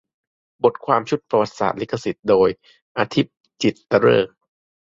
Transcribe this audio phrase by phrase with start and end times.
[0.63, 2.49] บทความชุด "ประวัติศาสตร์ลิขสิทธิ์" โดย
[2.97, 3.27] อธิป
[3.61, 4.35] จิตตฤกษ์